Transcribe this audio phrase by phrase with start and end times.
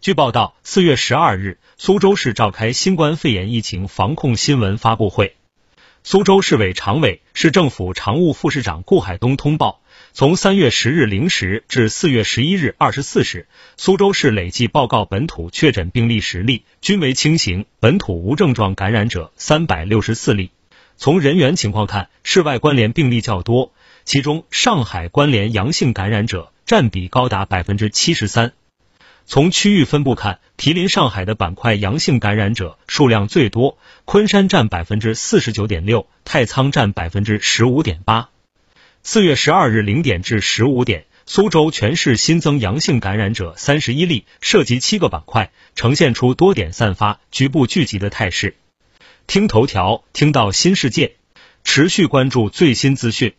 [0.00, 5.34] 据报道，四月十二日，苏州市召开新冠肺炎疫情防控新闻发布会。
[6.04, 9.80] 苏州市委常委、市政府常务副市长顾海东通报，
[10.12, 20.52] 从三月十日零时至四月十一日二十四时，苏州市累计报告本土确诊病例十例，均为轻型，本土无症状感染者三百六十四例。
[20.96, 23.72] 从人员情况看，市外关联病例较多，
[24.04, 28.52] 其中上海关联阳性感染者占比高达百分之七十三。
[29.30, 33.76] 从区域分布看，毗邻上海的板块阳性感染者数量最多，
[34.06, 38.30] 昆山占百分之四十九点六，太仓占百分之十五点八。
[39.02, 48.56] 四月十二日零点至十五点，苏州全市新增阳性感染者三十一例，涉及七个板块，呈现出多点散发、局部聚集的态势。
[49.26, 51.16] 听头条，听到新世界，
[51.64, 53.34] 持续关注最新资讯。